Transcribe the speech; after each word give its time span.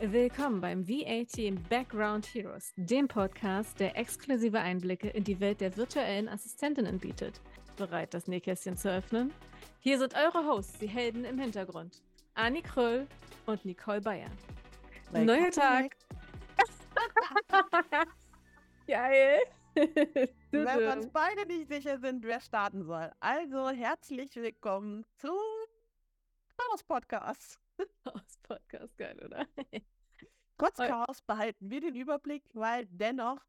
Willkommen 0.00 0.60
beim 0.60 0.88
VAT 0.88 1.68
Background 1.68 2.24
Heroes, 2.32 2.72
dem 2.76 3.08
Podcast, 3.08 3.80
der 3.80 3.96
exklusive 3.96 4.60
Einblicke 4.60 5.08
in 5.08 5.24
die 5.24 5.40
Welt 5.40 5.60
der 5.60 5.76
virtuellen 5.76 6.28
Assistentinnen 6.28 7.00
bietet. 7.00 7.40
Bereit, 7.76 8.14
das 8.14 8.28
Nähkästchen 8.28 8.76
zu 8.76 8.92
öffnen? 8.92 9.32
Hier 9.80 9.98
sind 9.98 10.14
eure 10.14 10.46
Hosts, 10.46 10.78
die 10.78 10.86
Helden 10.86 11.24
im 11.24 11.36
Hintergrund. 11.36 12.00
Anni 12.34 12.62
Kröll 12.62 13.08
und 13.46 13.64
Nicole 13.64 14.00
Bayer. 14.00 14.30
Like 15.10 15.26
Neuer 15.26 15.50
Tag. 15.50 15.96
Geil. 18.86 19.40
Wenn 19.74 20.78
wir 20.78 20.92
uns 20.92 21.08
beide 21.08 21.44
nicht 21.46 21.66
sicher 21.66 21.98
sind, 21.98 22.24
wer 22.24 22.40
starten 22.40 22.84
soll. 22.84 23.10
Also 23.18 23.70
herzlich 23.70 24.36
willkommen 24.36 25.04
zum 25.16 25.36
Chaos 26.56 26.84
Podcast. 26.84 27.58
Podcast, 28.48 28.96
geil, 28.96 29.20
oder? 29.24 29.46
Trotz 30.58 30.78
Chaos 30.78 31.22
behalten 31.22 31.70
wir 31.70 31.80
den 31.80 31.94
Überblick, 31.94 32.42
weil 32.52 32.86
dennoch 32.86 33.40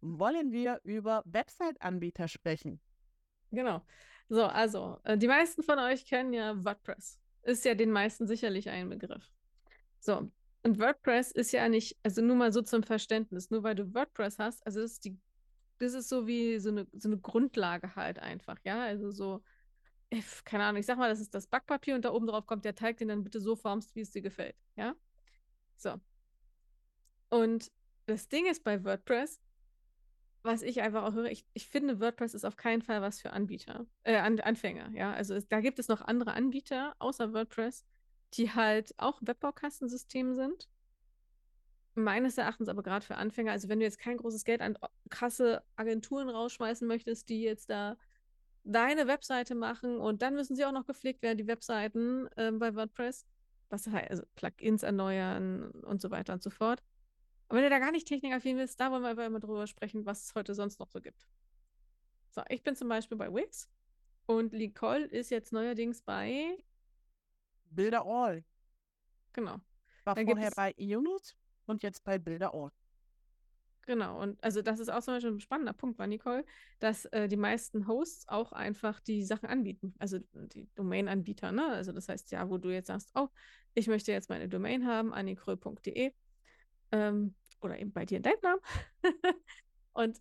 wollen 0.00 0.52
wir 0.52 0.80
über 0.84 1.22
Website-Anbieter 1.24 2.28
sprechen. 2.28 2.80
Genau. 3.50 3.82
So, 4.28 4.44
also, 4.44 4.98
äh, 5.04 5.16
die 5.16 5.28
meisten 5.28 5.62
von 5.62 5.78
euch 5.78 6.04
kennen 6.04 6.34
ja 6.34 6.62
WordPress. 6.62 7.18
Ist 7.44 7.64
ja 7.64 7.74
den 7.74 7.90
meisten 7.90 8.26
sicherlich 8.26 8.68
ein 8.68 8.90
Begriff. 8.90 9.32
So, 10.00 10.30
und 10.62 10.78
WordPress 10.78 11.32
ist 11.32 11.52
ja 11.52 11.68
nicht, 11.68 11.96
also 12.02 12.20
nur 12.20 12.36
mal 12.36 12.52
so 12.52 12.60
zum 12.60 12.82
Verständnis, 12.82 13.50
nur 13.50 13.62
weil 13.62 13.74
du 13.74 13.94
WordPress 13.94 14.38
hast, 14.38 14.64
also 14.66 14.80
das 14.80 14.92
ist 14.92 15.04
die, 15.06 15.18
das 15.78 15.94
ist 15.94 16.08
so 16.08 16.26
wie 16.26 16.58
so 16.58 16.68
eine, 16.68 16.86
so 16.92 17.08
eine 17.08 17.18
Grundlage 17.18 17.96
halt 17.96 18.18
einfach, 18.18 18.58
ja. 18.64 18.82
Also 18.82 19.10
so, 19.10 19.42
keine 20.44 20.64
Ahnung, 20.64 20.80
ich 20.80 20.86
sag 20.86 20.98
mal, 20.98 21.08
das 21.08 21.20
ist 21.20 21.34
das 21.34 21.46
Backpapier 21.46 21.94
und 21.94 22.04
da 22.04 22.12
oben 22.12 22.26
drauf 22.26 22.46
kommt 22.46 22.64
der 22.64 22.74
Teig, 22.74 22.96
den 22.96 23.08
dann 23.08 23.24
bitte 23.24 23.40
so 23.40 23.56
formst, 23.56 23.94
wie 23.94 24.00
es 24.00 24.10
dir 24.10 24.22
gefällt, 24.22 24.56
ja. 24.76 24.94
So. 25.76 26.00
Und 27.30 27.70
das 28.06 28.28
Ding 28.28 28.46
ist 28.46 28.64
bei 28.64 28.84
WordPress, 28.84 29.40
was 30.42 30.62
ich 30.62 30.80
einfach 30.80 31.02
auch 31.02 31.12
höre, 31.12 31.30
ich, 31.30 31.44
ich 31.52 31.68
finde, 31.68 32.00
WordPress 32.00 32.34
ist 32.34 32.44
auf 32.44 32.56
keinen 32.56 32.80
Fall 32.80 33.02
was 33.02 33.20
für 33.20 33.32
Anbieter, 33.32 33.86
äh, 34.04 34.16
An 34.16 34.40
Anfänger, 34.40 34.90
ja. 34.94 35.12
Also 35.12 35.34
es, 35.34 35.46
da 35.46 35.60
gibt 35.60 35.78
es 35.78 35.88
noch 35.88 36.00
andere 36.00 36.32
Anbieter 36.32 36.94
außer 36.98 37.32
WordPress, 37.34 37.84
die 38.34 38.50
halt 38.52 38.94
auch 38.98 39.20
Webbaukastensystem 39.20 40.34
sind. 40.34 40.68
Meines 41.94 42.38
Erachtens 42.38 42.68
aber 42.68 42.82
gerade 42.82 43.04
für 43.04 43.16
Anfänger, 43.16 43.52
also 43.52 43.68
wenn 43.68 43.80
du 43.80 43.84
jetzt 43.84 43.98
kein 43.98 44.18
großes 44.18 44.44
Geld 44.44 44.60
an 44.60 44.78
krasse 45.10 45.64
Agenturen 45.76 46.30
rausschmeißen 46.30 46.86
möchtest, 46.86 47.28
die 47.28 47.42
jetzt 47.42 47.68
da 47.70 47.96
deine 48.68 49.06
Webseite 49.06 49.54
machen 49.54 49.98
und 49.98 50.22
dann 50.22 50.34
müssen 50.34 50.54
sie 50.54 50.64
auch 50.64 50.72
noch 50.72 50.86
gepflegt 50.86 51.22
werden, 51.22 51.38
die 51.38 51.46
Webseiten 51.46 52.28
äh, 52.36 52.52
bei 52.52 52.74
WordPress, 52.74 53.26
was 53.70 53.86
halt, 53.86 54.10
also 54.10 54.22
Plugins 54.34 54.82
erneuern 54.82 55.70
und 55.82 56.00
so 56.00 56.10
weiter 56.10 56.34
und 56.34 56.42
so 56.42 56.50
fort. 56.50 56.82
Und 57.48 57.56
wenn 57.56 57.64
du 57.64 57.70
da 57.70 57.78
gar 57.78 57.92
nicht 57.92 58.06
technikaffin 58.06 58.58
bist, 58.58 58.78
da 58.78 58.90
wollen 58.90 59.02
wir 59.02 59.10
einfach 59.10 59.24
immer 59.24 59.40
drüber 59.40 59.66
sprechen, 59.66 60.04
was 60.04 60.24
es 60.24 60.34
heute 60.34 60.54
sonst 60.54 60.78
noch 60.78 60.90
so 60.90 61.00
gibt. 61.00 61.26
So, 62.30 62.42
ich 62.50 62.62
bin 62.62 62.76
zum 62.76 62.88
Beispiel 62.88 63.16
bei 63.16 63.32
Wix 63.32 63.70
und 64.26 64.52
Nicole 64.52 65.06
ist 65.06 65.30
jetzt 65.30 65.52
neuerdings 65.52 66.02
bei 66.02 66.58
Bilder 67.70 68.04
All. 68.04 68.44
Genau. 69.32 69.60
War 70.04 70.14
Dann 70.14 70.26
vorher 70.26 70.50
bei 70.54 70.74
Unit 70.78 71.36
und 71.66 71.82
jetzt 71.82 72.04
bei 72.04 72.18
Bilder 72.18 72.52
All. 72.52 72.70
Genau, 73.88 74.20
und 74.20 74.44
also 74.44 74.60
das 74.60 74.80
ist 74.80 74.90
auch 74.90 75.00
zum 75.00 75.14
Beispiel 75.14 75.32
ein 75.32 75.40
spannender 75.40 75.72
Punkt, 75.72 75.98
war 75.98 76.06
Nicole, 76.06 76.44
dass 76.78 77.06
äh, 77.06 77.26
die 77.26 77.38
meisten 77.38 77.88
Hosts 77.88 78.28
auch 78.28 78.52
einfach 78.52 79.00
die 79.00 79.24
Sachen 79.24 79.48
anbieten, 79.48 79.94
also 79.98 80.18
die 80.34 80.68
Domain-Anbieter, 80.74 81.52
ne? 81.52 81.68
Also 81.68 81.92
das 81.92 82.06
heißt 82.10 82.30
ja, 82.30 82.50
wo 82.50 82.58
du 82.58 82.68
jetzt 82.68 82.88
sagst, 82.88 83.12
oh, 83.14 83.28
ich 83.72 83.86
möchte 83.86 84.12
jetzt 84.12 84.28
meine 84.28 84.46
Domain 84.46 84.86
haben, 84.86 85.14
annikröll.de 85.14 86.12
ähm, 86.92 87.34
oder 87.62 87.78
eben 87.78 87.90
bei 87.90 88.04
dir 88.04 88.18
in 88.18 88.24
deinem 88.24 88.40
Namen. 88.42 88.60
und 89.94 90.20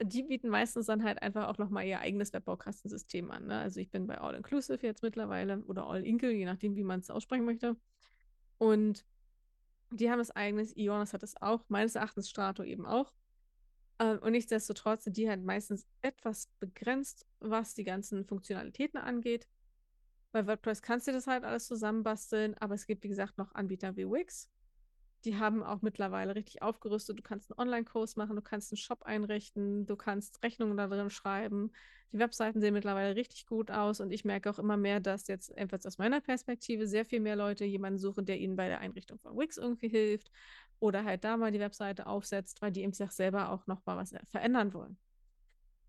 die 0.00 0.22
bieten 0.22 0.48
meistens 0.48 0.86
dann 0.86 1.02
halt 1.02 1.20
einfach 1.22 1.48
auch 1.48 1.58
nochmal 1.58 1.86
ihr 1.86 1.98
eigenes 1.98 2.32
Webbaukastensystem 2.32 3.32
an. 3.32 3.48
Ne? 3.48 3.58
Also 3.58 3.80
ich 3.80 3.90
bin 3.90 4.06
bei 4.06 4.18
All 4.18 4.36
Inclusive 4.36 4.86
jetzt 4.86 5.02
mittlerweile 5.02 5.58
oder 5.64 5.88
All 5.88 6.06
Inkle, 6.06 6.30
je 6.30 6.44
nachdem, 6.44 6.76
wie 6.76 6.84
man 6.84 7.00
es 7.00 7.10
aussprechen 7.10 7.46
möchte. 7.46 7.76
Und 8.58 9.04
die 9.90 10.10
haben 10.10 10.18
das 10.18 10.30
eigenes, 10.30 10.76
Ionas 10.76 11.12
hat 11.12 11.22
es 11.22 11.40
auch, 11.40 11.64
meines 11.68 11.94
Erachtens 11.94 12.28
Strato 12.28 12.62
eben 12.62 12.86
auch. 12.86 13.12
Ähm, 13.98 14.18
und 14.20 14.32
nichtsdestotrotz 14.32 15.04
sind 15.04 15.16
die 15.16 15.28
halt 15.28 15.42
meistens 15.44 15.86
etwas 16.02 16.48
begrenzt, 16.58 17.26
was 17.40 17.74
die 17.74 17.84
ganzen 17.84 18.24
Funktionalitäten 18.24 18.98
angeht. 18.98 19.48
Bei 20.32 20.46
WordPress 20.46 20.82
kannst 20.82 21.06
du 21.06 21.12
das 21.12 21.26
halt 21.26 21.44
alles 21.44 21.66
zusammenbasteln, 21.66 22.54
aber 22.58 22.74
es 22.74 22.86
gibt, 22.86 23.04
wie 23.04 23.08
gesagt, 23.08 23.38
noch 23.38 23.54
Anbieter 23.54 23.96
wie 23.96 24.06
Wix, 24.06 24.50
die 25.24 25.36
haben 25.38 25.62
auch 25.62 25.82
mittlerweile 25.82 26.34
richtig 26.34 26.62
aufgerüstet. 26.62 27.18
Du 27.18 27.22
kannst 27.22 27.50
einen 27.50 27.58
Online-Kurs 27.58 28.16
machen, 28.16 28.36
du 28.36 28.42
kannst 28.42 28.72
einen 28.72 28.78
Shop 28.78 29.02
einrichten, 29.02 29.86
du 29.86 29.96
kannst 29.96 30.42
Rechnungen 30.42 30.76
da 30.76 30.86
drin 30.86 31.10
schreiben. 31.10 31.72
Die 32.12 32.18
Webseiten 32.18 32.60
sehen 32.60 32.74
mittlerweile 32.74 33.16
richtig 33.16 33.46
gut 33.46 33.70
aus 33.70 34.00
und 34.00 34.12
ich 34.12 34.24
merke 34.24 34.50
auch 34.50 34.58
immer 34.58 34.76
mehr, 34.76 35.00
dass 35.00 35.26
jetzt 35.26 35.56
einfach 35.56 35.78
aus 35.84 35.98
meiner 35.98 36.20
Perspektive 36.20 36.86
sehr 36.86 37.04
viel 37.04 37.20
mehr 37.20 37.36
Leute 37.36 37.64
jemanden 37.64 37.98
suchen, 37.98 38.24
der 38.24 38.38
ihnen 38.38 38.56
bei 38.56 38.68
der 38.68 38.80
Einrichtung 38.80 39.18
von 39.18 39.36
Wix 39.36 39.56
irgendwie 39.56 39.88
hilft 39.88 40.30
oder 40.78 41.04
halt 41.04 41.24
da 41.24 41.36
mal 41.36 41.50
die 41.50 41.60
Webseite 41.60 42.06
aufsetzt, 42.06 42.62
weil 42.62 42.70
die 42.70 42.82
eben 42.82 42.92
sich 42.92 43.10
selber 43.10 43.50
auch 43.50 43.66
noch 43.66 43.84
mal 43.86 43.96
was 43.96 44.14
verändern 44.30 44.72
wollen. 44.72 44.96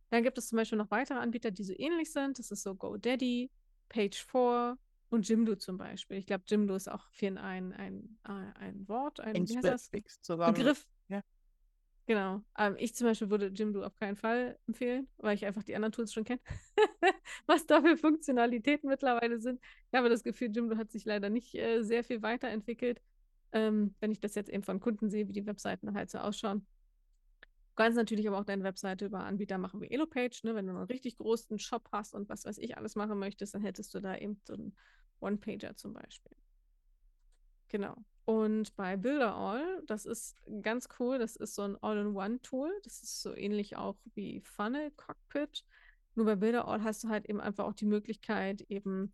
Dann 0.09 0.23
gibt 0.23 0.37
es 0.37 0.47
zum 0.47 0.57
Beispiel 0.57 0.77
noch 0.77 0.89
weitere 0.91 1.19
Anbieter, 1.19 1.51
die 1.51 1.63
so 1.63 1.73
ähnlich 1.77 2.11
sind. 2.11 2.39
Das 2.39 2.49
ist 2.51 2.63
so 2.63 2.73
GoDaddy, 2.73 3.51
Page4, 3.89 4.77
und 5.09 5.27
Jimdo 5.27 5.55
zum 5.55 5.77
Beispiel. 5.77 6.17
Ich 6.17 6.25
glaube, 6.25 6.43
Jimdo 6.47 6.75
ist 6.75 6.89
auch 6.89 7.05
für 7.11 7.27
ein, 7.27 7.37
ein, 7.73 8.17
ein 8.23 8.87
Wort, 8.87 9.19
ein, 9.19 9.35
ein 9.35 9.45
Begriff. 10.53 10.87
Ja. 11.07 11.21
Genau. 12.07 12.41
Ähm, 12.57 12.75
ich 12.79 12.95
zum 12.95 13.07
Beispiel 13.07 13.29
würde 13.29 13.47
Jimdo 13.47 13.83
auf 13.83 13.95
keinen 13.95 14.15
Fall 14.15 14.57
empfehlen, 14.67 15.09
weil 15.17 15.35
ich 15.35 15.45
einfach 15.45 15.63
die 15.63 15.75
anderen 15.75 15.91
Tools 15.91 16.13
schon 16.13 16.23
kenne. 16.23 16.39
Was 17.45 17.65
da 17.65 17.81
für 17.81 17.97
Funktionalitäten 17.97 18.89
mittlerweile 18.89 19.39
sind. 19.39 19.59
Ich 19.91 19.97
habe 19.97 20.09
das 20.09 20.23
Gefühl, 20.23 20.49
Jimdo 20.53 20.77
hat 20.77 20.91
sich 20.91 21.05
leider 21.05 21.29
nicht 21.29 21.53
äh, 21.55 21.83
sehr 21.83 22.03
viel 22.03 22.21
weiterentwickelt. 22.21 23.01
Ähm, 23.51 23.95
wenn 23.99 24.11
ich 24.11 24.19
das 24.19 24.35
jetzt 24.35 24.49
eben 24.49 24.63
von 24.63 24.79
Kunden 24.79 25.09
sehe, 25.09 25.27
wie 25.27 25.33
die 25.33 25.45
Webseiten 25.45 25.93
halt 25.93 26.09
so 26.09 26.19
ausschauen. 26.19 26.65
Du 27.77 27.83
kannst 27.83 27.95
natürlich 27.95 28.27
aber 28.27 28.39
auch 28.39 28.43
deine 28.43 28.63
Webseite 28.63 29.05
über 29.05 29.19
Anbieter 29.19 29.59
machen 29.59 29.79
wie 29.81 29.91
Elopage. 29.91 30.41
Ne? 30.41 30.55
Wenn 30.55 30.65
du 30.65 30.73
einen 30.73 30.85
richtig 30.85 31.15
großen 31.17 31.59
Shop 31.59 31.87
hast 31.91 32.15
und 32.15 32.27
was 32.27 32.43
weiß 32.43 32.57
ich 32.57 32.75
alles 32.75 32.95
machen 32.95 33.19
möchtest, 33.19 33.53
dann 33.53 33.61
hättest 33.61 33.93
du 33.93 33.99
da 33.99 34.17
eben 34.17 34.41
so 34.45 34.53
einen 34.53 34.75
One-Pager 35.19 35.75
zum 35.75 35.93
Beispiel. 35.93 36.35
Genau. 37.67 37.95
Und 38.25 38.75
bei 38.75 38.97
Builderall, 38.97 39.83
das 39.85 40.07
ist 40.07 40.35
ganz 40.63 40.89
cool, 40.99 41.19
das 41.19 41.35
ist 41.35 41.53
so 41.53 41.61
ein 41.61 41.77
All-in-One-Tool. 41.79 42.71
Das 42.83 43.03
ist 43.03 43.21
so 43.21 43.35
ähnlich 43.35 43.75
auch 43.75 43.95
wie 44.15 44.41
Funnel 44.41 44.89
Cockpit. 44.97 45.63
Nur 46.15 46.25
bei 46.25 46.35
Builderall 46.35 46.83
hast 46.83 47.03
du 47.03 47.09
halt 47.09 47.27
eben 47.29 47.39
einfach 47.39 47.65
auch 47.65 47.75
die 47.75 47.85
Möglichkeit, 47.85 48.61
eben 48.69 49.13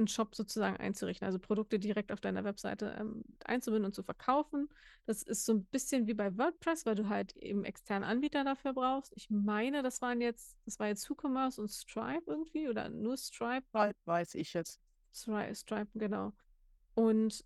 einen 0.00 0.08
Shop 0.08 0.34
sozusagen 0.34 0.76
einzurichten, 0.76 1.26
also 1.26 1.38
Produkte 1.38 1.78
direkt 1.78 2.12
auf 2.12 2.20
deiner 2.20 2.44
Webseite 2.44 2.96
ähm, 2.98 3.24
einzubinden 3.44 3.86
und 3.86 3.94
zu 3.94 4.02
verkaufen. 4.02 4.68
Das 5.06 5.22
ist 5.22 5.46
so 5.46 5.54
ein 5.54 5.64
bisschen 5.66 6.06
wie 6.06 6.14
bei 6.14 6.36
WordPress, 6.36 6.86
weil 6.86 6.94
du 6.94 7.08
halt 7.08 7.36
eben 7.36 7.64
externen 7.64 8.08
Anbieter 8.08 8.44
dafür 8.44 8.72
brauchst. 8.72 9.12
Ich 9.16 9.30
meine, 9.30 9.82
das 9.82 10.02
waren 10.02 10.20
jetzt, 10.20 10.56
das 10.64 10.78
war 10.78 10.88
jetzt 10.88 11.08
WooCommerce 11.08 11.60
und 11.60 11.68
Stripe 11.68 12.24
irgendwie 12.26 12.68
oder 12.68 12.88
nur 12.88 13.16
Stripe. 13.16 13.66
Stripe 13.68 13.98
weiß 14.04 14.34
ich 14.34 14.52
jetzt. 14.52 14.80
Stripe, 15.12 15.54
Stripe, 15.54 15.90
genau. 15.94 16.32
Und 16.94 17.44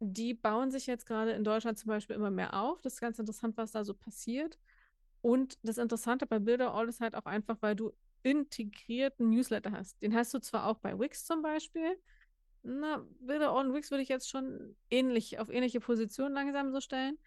die 0.00 0.34
bauen 0.34 0.70
sich 0.70 0.86
jetzt 0.86 1.06
gerade 1.06 1.32
in 1.32 1.44
Deutschland 1.44 1.78
zum 1.78 1.88
Beispiel 1.88 2.16
immer 2.16 2.30
mehr 2.30 2.54
auf. 2.54 2.80
Das 2.82 2.94
ist 2.94 3.00
ganz 3.00 3.18
interessant, 3.18 3.56
was 3.56 3.72
da 3.72 3.84
so 3.84 3.94
passiert. 3.94 4.58
Und 5.22 5.58
das 5.62 5.78
Interessante 5.78 6.26
bei 6.26 6.38
Builder 6.38 6.74
All 6.74 6.88
ist 6.88 7.00
halt 7.00 7.14
auch 7.14 7.24
einfach, 7.24 7.56
weil 7.60 7.74
du 7.74 7.92
integrierten 8.24 9.30
Newsletter 9.30 9.70
hast. 9.72 10.00
Den 10.02 10.14
hast 10.14 10.34
du 10.34 10.40
zwar 10.40 10.66
auch 10.66 10.78
bei 10.78 10.98
Wix 10.98 11.24
zum 11.24 11.42
Beispiel. 11.42 11.96
Na, 12.62 13.06
Bilder 13.20 13.54
on 13.54 13.74
Wix 13.74 13.90
würde 13.90 14.02
ich 14.02 14.08
jetzt 14.08 14.28
schon 14.28 14.74
ähnlich, 14.90 15.38
auf 15.38 15.50
ähnliche 15.50 15.80
Positionen 15.80 16.34
langsam 16.34 16.72
so 16.72 16.80
stellen. 16.80 17.18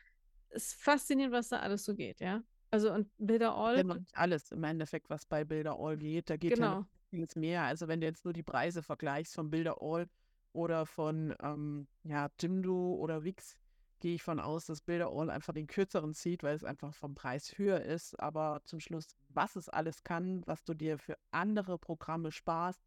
Es 0.50 0.68
ist 0.68 0.82
faszinierend, 0.82 1.34
was 1.34 1.50
da 1.50 1.60
alles 1.60 1.86
so 1.86 1.96
geht, 1.96 2.20
ja. 2.20 2.42
Also 2.72 2.92
und 2.92 3.10
Bilder 3.18 3.56
All. 3.56 3.78
Ja, 3.78 3.98
alles 4.14 4.52
im 4.52 4.64
Endeffekt, 4.64 5.10
was 5.10 5.26
bei 5.26 5.46
Bilder 5.46 5.78
All 5.80 5.98
geht. 5.98 6.30
Da 6.30 6.38
geht 6.38 6.56
genau. 6.56 6.80
ja 6.80 6.88
vieles 7.10 7.36
mehr. 7.36 7.64
Also 7.64 7.88
wenn 7.88 8.02
du 8.02 8.08
jetzt 8.08 8.26
nur 8.26 8.34
die 8.34 8.44
Preise 8.44 8.84
vergleichst 8.84 9.36
von 9.36 9.50
Bilder 9.50 9.82
All 9.82 10.08
oder 10.54 10.86
von 10.86 11.36
ähm, 11.42 11.88
ja, 12.04 12.30
Jimdo 12.40 12.96
oder 12.96 13.24
Wix, 13.24 13.56
gehe 14.00 14.16
ich 14.16 14.24
von 14.24 14.40
aus, 14.40 14.66
dass 14.66 14.82
Bilder 14.82 15.10
All 15.12 15.30
einfach 15.30 15.54
den 15.54 15.68
kürzeren 15.68 16.14
zieht, 16.14 16.44
weil 16.44 16.56
es 16.56 16.64
einfach 16.64 16.94
vom 16.94 17.16
Preis 17.16 17.58
höher 17.58 17.82
ist. 17.82 18.20
Aber 18.20 18.62
zum 18.66 18.80
Schluss, 18.80 19.16
was 19.30 19.56
es 19.56 19.70
alles 19.70 20.04
kann, 20.04 20.44
was 20.46 20.64
du 20.64 20.74
dir 20.74 20.98
für 20.98 21.18
andere 21.32 21.78
Programme 21.78 22.32
sparst, 22.32 22.82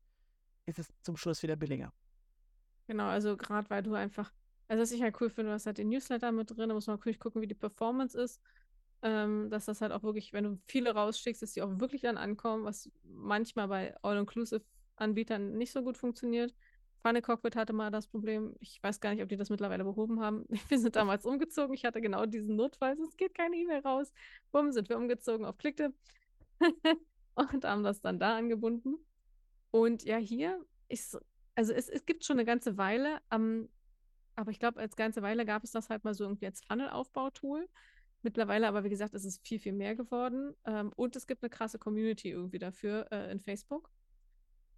ist 0.67 0.79
es 0.79 0.89
zum 1.03 1.17
Schluss 1.17 1.43
wieder 1.43 1.57
billiger. 1.57 1.93
Genau, 2.87 3.07
also 3.07 3.37
gerade 3.37 3.69
weil 3.71 3.83
du 3.83 3.95
einfach, 3.95 4.33
also 4.69 4.83
was 4.83 4.93
ich 4.93 5.03
halt 5.03 5.21
cool 5.21 5.31
finde, 5.31 5.51
du 5.51 5.55
hast 5.55 5.67
halt 5.67 5.79
den 5.79 5.89
Newsletter 5.89 6.33
mit 6.33 6.51
drin, 6.51 6.69
da 6.69 6.75
muss 6.75 6.87
man 6.87 6.97
natürlich 6.97 7.21
gucken, 7.21 7.43
wie 7.43 7.47
die 7.47 7.55
Performance 7.55 8.21
ist. 8.21 8.41
Ähm, 9.03 9.49
dass 9.49 9.65
das 9.65 9.81
halt 9.81 9.93
auch 9.93 10.03
wirklich, 10.03 10.35
wenn 10.35 10.45
du 10.45 10.59
viele 10.67 10.93
rausschickst, 10.95 11.41
dass 11.41 11.53
die 11.53 11.63
auch 11.63 11.81
wirklich 11.81 12.03
dann 12.03 12.19
ankommen, 12.19 12.65
was 12.65 12.91
manchmal 13.03 13.69
bei 13.69 13.97
All-Inclusive-Anbietern 14.03 15.57
nicht 15.57 15.73
so 15.73 15.83
gut 15.83 15.97
funktioniert. 15.97 16.55
Funny 17.03 17.23
Cockpit 17.23 17.57
hatte 17.57 17.73
mal 17.73 17.91
das 17.91 18.07
Problem. 18.07 18.55
Ich 18.61 18.83
weiß 18.83 19.01
gar 19.01 19.15
nicht, 19.15 19.23
ob 19.23 19.29
die 19.29 19.37
das 19.37 19.51
mittlerweile 19.51 19.85
behoben 19.85 20.21
haben. 20.21 20.45
Wir 20.69 20.79
sind 20.79 20.97
damals 20.97 21.25
umgezogen. 21.25 21.75
Ich 21.75 21.85
hatte 21.85 22.01
genau 22.01 22.27
diesen 22.27 22.57
Notfall. 22.57 22.97
Es 23.09 23.17
geht 23.17 23.35
keine 23.35 23.57
E-Mail 23.57 23.81
raus. 23.81 24.13
Bumm, 24.53 24.73
sind 24.73 24.89
wir 24.89 24.99
umgezogen 24.99 25.47
auf 25.47 25.57
Klickte 25.57 25.95
und 27.35 27.65
haben 27.65 27.83
das 27.83 28.01
dann 28.01 28.19
da 28.19 28.37
angebunden. 28.37 28.97
Und 29.71 30.05
ja, 30.05 30.17
hier 30.17 30.65
ist, 30.89 31.19
also 31.55 31.73
es, 31.73 31.89
es 31.89 32.05
gibt 32.05 32.25
schon 32.25 32.37
eine 32.37 32.45
ganze 32.45 32.77
Weile, 32.77 33.21
ähm, 33.31 33.69
aber 34.37 34.51
ich 34.51 34.59
glaube, 34.59 34.81
als 34.81 34.97
ganze 34.97 35.23
Weile 35.23 35.45
gab 35.47 35.65
es 35.65 35.71
das 35.71 35.89
halt 35.91 36.05
mal 36.05 36.15
so 36.15 36.25
irgendwie 36.25 36.47
als 36.47 36.63
Funnel-Aufbautool. 36.65 37.69
Mittlerweile 38.23 38.69
aber, 38.69 38.85
wie 38.85 38.91
gesagt, 38.91 39.15
ist 39.15 39.25
es 39.25 39.39
viel, 39.39 39.59
viel 39.59 39.73
mehr 39.73 39.95
geworden. 39.95 40.55
Ähm, 40.67 40.93
und 40.97 41.17
es 41.17 41.27
gibt 41.27 41.43
eine 41.43 41.51
krasse 41.51 41.79
Community 41.79 42.31
irgendwie 42.31 42.59
dafür 42.59 43.07
äh, 43.11 43.31
in 43.31 43.41
Facebook 43.41 43.91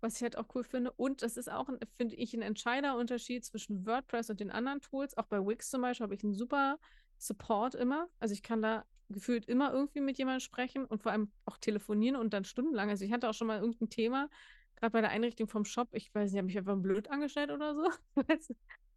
was 0.02 0.16
ich 0.16 0.22
halt 0.22 0.36
auch 0.36 0.46
cool 0.54 0.64
finde. 0.64 0.92
Und 0.92 1.22
es 1.22 1.36
ist 1.36 1.50
auch, 1.50 1.68
finde 1.96 2.16
ich, 2.16 2.34
ein 2.34 2.42
Entscheiderunterschied 2.42 3.44
zwischen 3.44 3.86
WordPress 3.86 4.30
und 4.30 4.40
den 4.40 4.50
anderen 4.50 4.80
Tools. 4.80 5.16
Auch 5.16 5.26
bei 5.26 5.38
Wix 5.38 5.70
zum 5.70 5.82
Beispiel 5.82 6.04
habe 6.04 6.14
ich 6.14 6.24
einen 6.24 6.34
super 6.34 6.78
Support 7.18 7.74
immer. 7.74 8.08
Also 8.18 8.34
ich 8.34 8.42
kann 8.42 8.62
da 8.62 8.84
gefühlt 9.08 9.46
immer 9.46 9.72
irgendwie 9.72 10.00
mit 10.00 10.18
jemandem 10.18 10.40
sprechen 10.40 10.84
und 10.84 11.02
vor 11.02 11.12
allem 11.12 11.30
auch 11.44 11.58
telefonieren 11.58 12.16
und 12.16 12.32
dann 12.34 12.44
stundenlang. 12.44 12.90
Also 12.90 13.04
ich 13.04 13.12
hatte 13.12 13.28
auch 13.28 13.34
schon 13.34 13.46
mal 13.46 13.60
irgendein 13.60 13.90
Thema, 13.90 14.28
gerade 14.76 14.92
bei 14.92 15.00
der 15.00 15.10
Einrichtung 15.10 15.46
vom 15.46 15.64
Shop. 15.64 15.88
Ich 15.92 16.12
weiß 16.14 16.32
nicht, 16.32 16.38
habe 16.38 16.50
ich 16.50 16.58
einfach 16.58 16.76
blöd 16.76 17.08
angestellt 17.08 17.50
oder 17.50 17.74
so. 17.74 17.88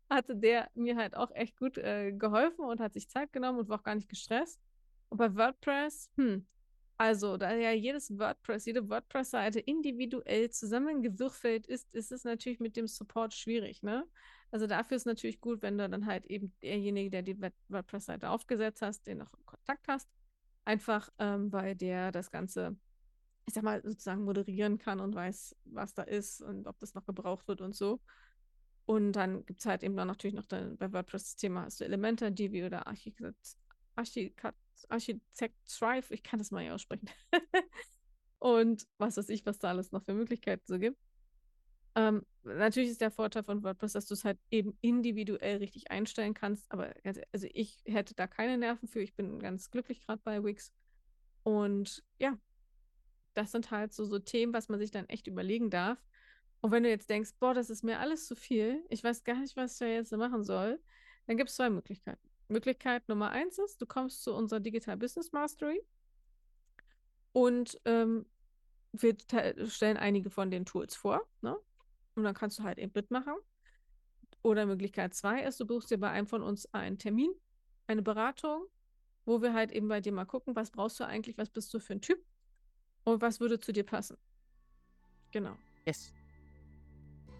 hatte 0.09 0.35
der 0.35 0.69
mir 0.73 0.95
halt 0.95 1.15
auch 1.15 1.31
echt 1.31 1.57
gut 1.57 1.77
äh, 1.77 2.11
geholfen 2.11 2.65
und 2.65 2.79
hat 2.79 2.93
sich 2.93 3.09
Zeit 3.09 3.31
genommen 3.33 3.59
und 3.59 3.69
war 3.69 3.79
auch 3.79 3.83
gar 3.83 3.95
nicht 3.95 4.09
gestresst. 4.09 4.59
Und 5.09 5.17
bei 5.17 5.35
WordPress, 5.35 6.09
hm, 6.15 6.47
also, 6.97 7.37
da 7.37 7.53
ja 7.53 7.71
jedes 7.71 8.17
WordPress, 8.17 8.65
jede 8.65 8.89
WordPress-Seite 8.89 9.59
individuell 9.59 10.49
zusammengewürfelt 10.49 11.67
ist, 11.67 11.93
ist 11.93 12.11
es 12.11 12.23
natürlich 12.23 12.59
mit 12.59 12.77
dem 12.77 12.87
Support 12.87 13.33
schwierig, 13.33 13.83
ne? 13.83 14.07
Also 14.51 14.67
dafür 14.67 14.95
ist 14.95 15.05
natürlich 15.05 15.41
gut, 15.41 15.61
wenn 15.61 15.77
du 15.77 15.89
dann 15.89 16.05
halt 16.05 16.25
eben 16.27 16.53
derjenige, 16.61 17.09
der 17.09 17.23
die 17.23 17.37
WordPress-Seite 17.67 18.29
aufgesetzt 18.29 18.81
hast, 18.81 19.05
den 19.07 19.17
noch 19.17 19.33
in 19.33 19.45
Kontakt 19.45 19.87
hast. 19.89 20.09
Einfach, 20.63 21.09
ähm, 21.19 21.51
weil 21.51 21.75
der 21.75 22.13
das 22.13 22.31
Ganze, 22.31 22.77
ich 23.45 23.53
sag 23.53 23.63
mal, 23.63 23.81
sozusagen 23.83 24.23
moderieren 24.23 24.77
kann 24.77 25.01
und 25.01 25.13
weiß, 25.13 25.57
was 25.65 25.93
da 25.93 26.03
ist 26.03 26.41
und 26.41 26.67
ob 26.67 26.79
das 26.79 26.93
noch 26.93 27.05
gebraucht 27.05 27.47
wird 27.49 27.59
und 27.59 27.75
so. 27.75 27.99
Und 28.85 29.13
dann 29.13 29.45
gibt 29.45 29.59
es 29.59 29.65
halt 29.65 29.83
eben 29.83 29.97
dann 29.97 30.07
natürlich 30.07 30.35
noch 30.35 30.45
dann, 30.45 30.77
bei 30.77 30.93
WordPress 30.93 31.23
das 31.23 31.35
Thema, 31.35 31.63
hast 31.63 31.81
du 31.81 31.83
Elementor, 31.83 32.31
Divi 32.31 32.63
oder 32.63 32.87
Architekt, 32.87 33.57
Architekt, 33.95 34.55
Architekt 34.89 35.55
Thrive, 35.67 36.11
ich 36.11 36.23
kann 36.23 36.39
das 36.39 36.51
mal 36.51 36.63
ja 36.63 36.73
aussprechen. 36.73 37.09
und 38.39 38.85
was 38.97 39.17
weiß 39.17 39.29
ich, 39.29 39.45
was 39.45 39.59
da 39.59 39.69
alles 39.69 39.91
noch 39.91 40.03
für 40.03 40.13
Möglichkeiten 40.13 40.63
so 40.65 40.79
gibt. 40.79 40.99
Ähm, 41.95 42.25
natürlich 42.43 42.89
ist 42.89 43.01
der 43.01 43.11
Vorteil 43.11 43.43
von 43.43 43.63
WordPress, 43.63 43.93
dass 43.93 44.05
du 44.05 44.13
es 44.13 44.25
halt 44.25 44.37
eben 44.51 44.77
individuell 44.81 45.57
richtig 45.57 45.91
einstellen 45.91 46.33
kannst, 46.33 46.69
aber 46.69 46.93
also 47.31 47.47
ich 47.53 47.81
hätte 47.85 48.13
da 48.15 48.27
keine 48.27 48.57
Nerven 48.57 48.87
für. 48.89 49.01
Ich 49.01 49.15
bin 49.15 49.39
ganz 49.39 49.71
glücklich 49.71 50.05
gerade 50.05 50.21
bei 50.23 50.43
Wix. 50.43 50.73
Und 51.43 52.03
ja, 52.19 52.37
das 53.33 53.51
sind 53.51 53.71
halt 53.71 53.93
so, 53.93 54.03
so 54.05 54.19
Themen, 54.19 54.53
was 54.53 54.67
man 54.67 54.79
sich 54.79 54.91
dann 54.91 55.07
echt 55.07 55.27
überlegen 55.27 55.69
darf. 55.69 55.97
Und 56.61 56.71
wenn 56.71 56.83
du 56.83 56.89
jetzt 56.89 57.09
denkst, 57.09 57.31
boah, 57.39 57.53
das 57.53 57.69
ist 57.69 57.83
mir 57.83 57.99
alles 57.99 58.27
zu 58.27 58.35
viel, 58.35 58.83
ich 58.89 59.03
weiß 59.03 59.23
gar 59.23 59.39
nicht, 59.39 59.55
was 59.55 59.73
ich 59.73 59.79
da 59.79 59.85
jetzt 59.85 60.11
machen 60.11 60.43
soll, 60.43 60.81
dann 61.27 61.37
gibt 61.37 61.49
es 61.49 61.55
zwei 61.55 61.69
Möglichkeiten. 61.69 62.27
Möglichkeit 62.47 63.07
Nummer 63.09 63.31
eins 63.31 63.57
ist, 63.57 63.81
du 63.81 63.85
kommst 63.85 64.23
zu 64.23 64.33
unserer 64.33 64.59
Digital 64.59 64.97
Business 64.97 65.31
Mastery 65.31 65.81
und 67.33 67.79
ähm, 67.85 68.25
wir 68.93 69.15
stellen 69.67 69.97
einige 69.97 70.29
von 70.29 70.51
den 70.51 70.65
Tools 70.65 70.95
vor. 70.95 71.27
Ne? 71.41 71.55
Und 72.15 72.23
dann 72.23 72.33
kannst 72.33 72.59
du 72.59 72.63
halt 72.63 72.77
eben 72.77 72.91
mitmachen. 72.95 73.35
Oder 74.41 74.65
Möglichkeit 74.65 75.13
zwei 75.13 75.43
ist, 75.43 75.59
du 75.59 75.65
buchst 75.65 75.89
dir 75.91 75.97
bei 75.97 76.09
einem 76.09 76.27
von 76.27 76.43
uns 76.43 76.71
einen 76.73 76.97
Termin, 76.97 77.31
eine 77.87 78.01
Beratung, 78.01 78.65
wo 79.25 79.41
wir 79.41 79.53
halt 79.53 79.71
eben 79.71 79.87
bei 79.87 80.01
dir 80.01 80.11
mal 80.11 80.25
gucken, 80.25 80.55
was 80.55 80.71
brauchst 80.71 80.99
du 80.99 81.03
eigentlich, 81.05 81.37
was 81.37 81.49
bist 81.49 81.73
du 81.73 81.79
für 81.79 81.93
ein 81.93 82.01
Typ 82.01 82.23
und 83.03 83.21
was 83.21 83.39
würde 83.39 83.59
zu 83.59 83.73
dir 83.73 83.83
passen. 83.83 84.17
Genau. 85.31 85.55
Yes. 85.85 86.13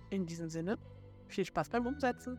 In 0.09 0.25
diesem 0.25 0.49
Sinne, 0.49 0.77
viel 1.27 1.45
Spaß 1.45 1.69
beim 1.69 1.85
Umsetzen. 1.85 2.37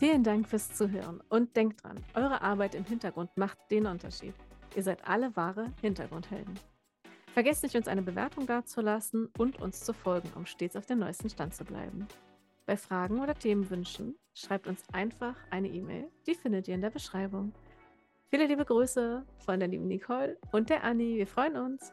Vielen 0.00 0.24
Dank 0.24 0.48
fürs 0.48 0.72
Zuhören 0.72 1.20
und 1.28 1.54
denkt 1.54 1.84
dran, 1.84 2.02
eure 2.14 2.40
Arbeit 2.40 2.74
im 2.74 2.86
Hintergrund 2.86 3.36
macht 3.36 3.58
den 3.70 3.84
Unterschied. 3.84 4.32
Ihr 4.74 4.82
seid 4.82 5.06
alle 5.06 5.36
wahre 5.36 5.74
Hintergrundhelden. 5.82 6.58
Vergesst 7.34 7.62
nicht, 7.62 7.76
uns 7.76 7.86
eine 7.86 8.00
Bewertung 8.00 8.46
dazulassen 8.46 9.28
und 9.36 9.60
uns 9.60 9.80
zu 9.80 9.92
folgen, 9.92 10.30
um 10.36 10.46
stets 10.46 10.74
auf 10.74 10.86
dem 10.86 11.00
neuesten 11.00 11.28
Stand 11.28 11.54
zu 11.54 11.66
bleiben. 11.66 12.08
Bei 12.64 12.78
Fragen 12.78 13.20
oder 13.20 13.34
Themenwünschen 13.34 14.16
schreibt 14.32 14.68
uns 14.68 14.82
einfach 14.90 15.36
eine 15.50 15.68
E-Mail, 15.68 16.08
die 16.26 16.34
findet 16.34 16.66
ihr 16.66 16.76
in 16.76 16.80
der 16.80 16.88
Beschreibung. 16.88 17.52
Viele 18.30 18.46
liebe 18.46 18.64
Grüße 18.64 19.22
von 19.44 19.60
der 19.60 19.68
lieben 19.68 19.86
Nicole 19.86 20.38
und 20.50 20.70
der 20.70 20.82
Anni. 20.82 21.16
Wir 21.16 21.26
freuen 21.26 21.58
uns. 21.58 21.92